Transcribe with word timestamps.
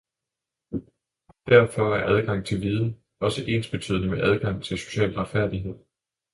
Derfor 1.47 1.95
er 1.95 2.07
adgang 2.17 2.45
til 2.45 2.61
viden 2.61 3.03
også 3.19 3.43
ensbetydende 3.47 4.07
med 4.09 4.21
adgang 4.23 4.63
til 4.63 4.77
social 4.77 5.13
retfærdighed. 5.15 5.75